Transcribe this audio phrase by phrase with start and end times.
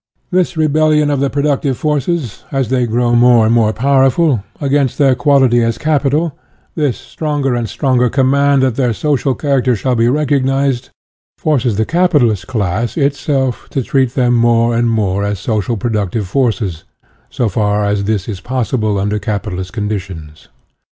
[0.31, 5.13] This rebellion of the productive forces, as they grow more and more powerful, against their
[5.13, 6.35] quality as capital
[6.73, 10.89] this stronger and stronger command that their social character shall be recognized,
[11.37, 16.83] forces the capitalist class itself to treat them more and more as social productive forces,
[17.29, 20.47] so far as this is possible under capitalist condi tions.